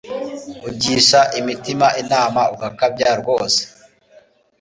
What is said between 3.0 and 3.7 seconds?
rwose